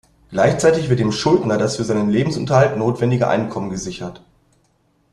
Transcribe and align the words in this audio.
Gleichzeitig 0.31 0.89
wird 0.89 0.99
dem 0.99 1.11
Schuldner 1.11 1.59
das 1.59 1.75
für 1.75 1.83
seinen 1.83 2.09
Lebensunterhalt 2.09 2.75
notwendige 2.75 3.27
Einkommen 3.27 3.69
gesichert. 3.69 4.23